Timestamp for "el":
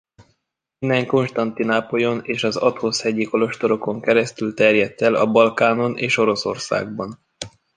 5.01-5.15